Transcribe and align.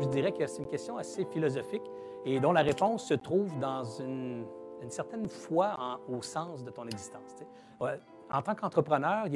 Je 0.00 0.06
dirais 0.08 0.32
que 0.32 0.46
c'est 0.46 0.58
une 0.58 0.68
question 0.68 0.98
assez 0.98 1.24
philosophique 1.24 1.82
et 2.26 2.38
dont 2.38 2.52
la 2.52 2.62
réponse 2.62 3.06
se 3.06 3.14
trouve 3.14 3.58
dans 3.58 3.82
une, 3.84 4.44
certaine 4.90 5.26
foi 5.28 6.00
au 6.08 6.20
sens 6.20 6.62
de 6.62 6.70
ton 6.70 6.84
existence. 6.84 7.34
En 7.80 8.42
tant 8.42 8.54
qu'entrepreneur, 8.54 9.26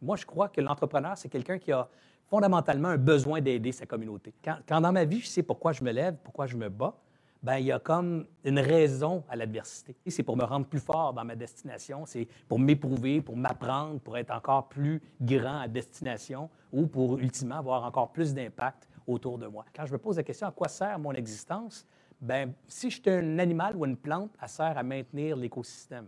moi, 0.00 0.16
je 0.16 0.24
crois 0.24 0.48
que 0.48 0.60
l'entrepreneur, 0.60 1.16
c'est 1.16 1.28
quelqu'un 1.28 1.58
qui 1.58 1.72
a 1.72 1.88
fondamentalement 2.26 2.88
un 2.88 2.96
besoin 2.96 3.40
d'aider 3.40 3.70
sa 3.70 3.86
communauté. 3.86 4.34
Quand, 4.42 4.56
quand, 4.66 4.80
dans 4.80 4.92
ma 4.92 5.04
vie, 5.04 5.20
je 5.20 5.26
sais 5.26 5.42
pourquoi 5.42 5.72
je 5.72 5.84
me 5.84 5.92
lève, 5.92 6.16
pourquoi 6.24 6.46
je 6.46 6.56
me 6.56 6.68
bats, 6.68 6.96
ben 7.42 7.58
il 7.58 7.66
y 7.66 7.72
a 7.72 7.78
comme 7.78 8.26
une 8.44 8.58
raison 8.58 9.22
à 9.28 9.36
l'adversité. 9.36 9.94
C'est 10.08 10.22
pour 10.22 10.36
me 10.36 10.44
rendre 10.44 10.66
plus 10.66 10.80
fort 10.80 11.12
dans 11.12 11.24
ma 11.24 11.36
destination, 11.36 12.04
c'est 12.06 12.26
pour 12.48 12.58
m'éprouver, 12.58 13.20
pour 13.20 13.36
m'apprendre, 13.36 14.00
pour 14.00 14.16
être 14.16 14.32
encore 14.32 14.68
plus 14.68 15.00
grand 15.20 15.60
à 15.60 15.68
destination 15.68 16.50
ou 16.72 16.86
pour 16.86 17.18
ultimement 17.18 17.58
avoir 17.58 17.84
encore 17.84 18.10
plus 18.10 18.34
d'impact 18.34 18.88
autour 19.06 19.38
de 19.38 19.46
moi. 19.46 19.64
Quand 19.74 19.86
je 19.86 19.92
me 19.92 19.98
pose 19.98 20.16
la 20.16 20.22
question 20.22 20.46
à 20.46 20.52
quoi 20.52 20.68
sert 20.68 20.98
mon 20.98 21.12
existence, 21.12 21.86
ben 22.20 22.52
si 22.66 22.90
je 22.90 23.00
suis 23.00 23.10
un 23.10 23.38
animal 23.38 23.76
ou 23.76 23.84
une 23.84 23.96
plante, 23.96 24.30
elle 24.40 24.48
sert 24.48 24.76
à 24.76 24.82
maintenir 24.82 25.36
l'écosystème. 25.36 26.06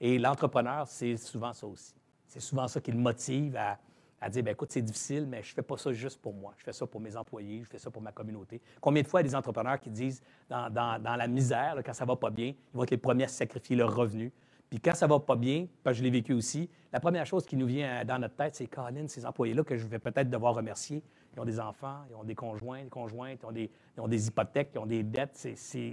Et 0.00 0.18
l'entrepreneur, 0.18 0.86
c'est 0.86 1.16
souvent 1.16 1.52
ça 1.52 1.66
aussi. 1.66 1.94
C'est 2.26 2.40
souvent 2.40 2.66
ça 2.66 2.80
qui 2.80 2.90
le 2.90 2.98
motive 2.98 3.56
à, 3.56 3.78
à 4.24 4.30
dire, 4.30 4.42
ben, 4.42 4.52
écoute, 4.52 4.72
c'est 4.72 4.82
difficile, 4.82 5.26
mais 5.26 5.42
je 5.42 5.50
ne 5.50 5.54
fais 5.54 5.62
pas 5.62 5.76
ça 5.76 5.92
juste 5.92 6.20
pour 6.20 6.32
moi. 6.32 6.54
Je 6.56 6.64
fais 6.64 6.72
ça 6.72 6.86
pour 6.86 7.00
mes 7.00 7.14
employés, 7.14 7.62
je 7.62 7.68
fais 7.68 7.78
ça 7.78 7.90
pour 7.90 8.00
ma 8.00 8.10
communauté. 8.10 8.60
Combien 8.80 9.02
de 9.02 9.06
fois 9.06 9.20
il 9.20 9.24
y 9.24 9.26
a 9.26 9.30
des 9.30 9.34
entrepreneurs 9.34 9.78
qui 9.78 9.90
disent, 9.90 10.22
dans, 10.48 10.72
dans, 10.72 11.16
la 11.16 11.26
misère, 11.26 11.76
quand 11.84 11.92
ça 11.92 12.04
ne 12.04 12.08
va 12.08 12.16
pas 12.16 12.30
bien, 12.30 12.48
ils 12.48 12.76
vont 12.76 12.84
être 12.84 12.90
les 12.90 12.96
premiers 12.96 13.24
à 13.24 13.28
sacrifier 13.28 13.76
leurs 13.76 13.94
revenus. 13.94 14.32
Puis 14.74 14.80
quand 14.80 14.96
ça 14.96 15.06
va 15.06 15.20
pas 15.20 15.36
bien, 15.36 15.68
parce 15.84 15.94
que 15.94 15.98
je 15.98 16.02
l'ai 16.02 16.10
vécu 16.10 16.32
aussi, 16.32 16.68
la 16.92 16.98
première 16.98 17.24
chose 17.26 17.46
qui 17.46 17.54
nous 17.54 17.66
vient 17.66 18.04
dans 18.04 18.18
notre 18.18 18.34
tête, 18.34 18.56
c'est 18.56 18.66
Colin, 18.66 19.06
ces 19.06 19.24
employés-là 19.24 19.62
que 19.62 19.76
je 19.76 19.86
vais 19.86 20.00
peut-être 20.00 20.28
devoir 20.28 20.52
remercier, 20.52 21.00
ils 21.32 21.38
ont 21.38 21.44
des 21.44 21.60
enfants, 21.60 21.98
ils 22.10 22.16
ont 22.16 22.24
des 22.24 22.34
conjoints, 22.34 22.82
des 22.82 22.90
conjointes, 22.90 23.38
ils 23.40 23.46
ont 23.46 23.52
des, 23.52 23.70
ils 23.96 24.00
ont 24.00 24.08
des 24.08 24.26
hypothèques, 24.26 24.70
ils 24.74 24.80
ont 24.80 24.86
des 24.86 25.04
dettes. 25.04 25.38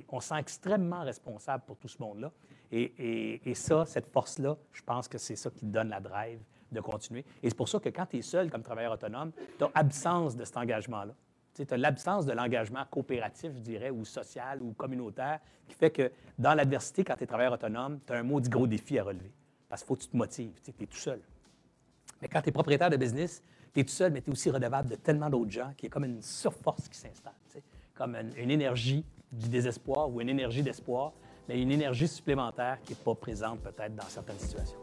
on 0.09 0.19
se 0.19 0.27
sent 0.29 0.35
extrêmement 0.39 1.01
responsable 1.01 1.63
pour 1.67 1.77
tout 1.77 1.87
ce 1.87 2.01
monde-là. 2.01 2.31
Et, 2.71 3.53
ça, 3.53 3.85
cette 3.85 4.07
force-là, 4.07 4.57
je 4.73 4.81
pense 4.81 5.07
que 5.07 5.19
c'est 5.19 5.35
ça 5.35 5.51
qui 5.51 5.67
donne 5.67 5.89
la 5.89 5.99
drive 5.99 6.39
de 6.71 6.81
continuer. 6.81 7.23
Et 7.43 7.51
c'est 7.51 7.57
pour 7.57 7.69
ça 7.69 7.79
que 7.79 7.89
quand 7.89 8.07
tu 8.07 8.17
es 8.17 8.21
seul 8.23 8.49
comme 8.49 8.63
travailleur 8.63 8.93
autonome, 8.93 9.31
tu 9.59 9.63
as 9.63 9.69
absence 9.75 10.35
de 10.35 10.43
cet 10.43 10.57
engagement-là. 10.57 11.13
Tu 11.53 11.65
as 11.69 11.77
l'absence 11.77 12.25
de 12.25 12.31
l'engagement 12.31 12.83
coopératif, 12.89 13.51
je 13.53 13.59
dirais, 13.59 13.89
ou 13.89 14.05
social 14.05 14.61
ou 14.61 14.73
communautaire, 14.73 15.39
qui 15.67 15.75
fait 15.75 15.91
que 15.91 16.11
dans 16.39 16.53
l'adversité, 16.53 17.03
quand 17.03 17.15
tu 17.15 17.23
es 17.23 17.27
travailleur 17.27 17.53
autonome, 17.53 17.99
tu 18.05 18.13
as 18.13 18.17
un 18.17 18.23
maudit 18.23 18.49
gros 18.49 18.67
défi 18.67 18.97
à 18.99 19.03
relever. 19.03 19.31
Parce 19.67 19.81
qu'il 19.81 19.87
faut 19.87 19.95
que 19.95 20.01
tu 20.01 20.07
te 20.07 20.17
motives, 20.17 20.53
tu 20.63 20.71
es 20.71 20.87
tout 20.87 20.97
seul. 20.97 21.19
Mais 22.21 22.27
quand 22.27 22.41
tu 22.41 22.49
es 22.49 22.51
propriétaire 22.51 22.89
de 22.89 22.97
business, 22.97 23.43
tu 23.73 23.79
es 23.79 23.83
tout 23.83 23.91
seul, 23.91 24.11
mais 24.11 24.21
tu 24.21 24.29
es 24.29 24.33
aussi 24.33 24.49
redevable 24.49 24.89
de 24.89 24.95
tellement 24.95 25.29
d'autres 25.29 25.51
gens 25.51 25.71
qu'il 25.75 25.87
y 25.87 25.91
a 25.91 25.93
comme 25.93 26.05
une 26.05 26.21
surforce 26.21 26.87
qui 26.87 26.97
s'installe. 26.97 27.33
Comme 27.93 28.15
une, 28.15 28.33
une, 28.37 28.51
énergie 28.51 29.05
du 29.31 29.49
désespoir 29.49 30.09
ou 30.09 30.21
une 30.21 30.29
énergie 30.29 30.63
d'espoir, 30.63 31.13
mais 31.47 31.61
une 31.61 31.71
énergie 31.71 32.07
supplémentaire 32.07 32.79
qui 32.83 32.93
n'est 32.93 32.99
pas 32.99 33.15
présente 33.15 33.59
peut-être 33.59 33.95
dans 33.95 34.07
certaines 34.07 34.39
situations. 34.39 34.77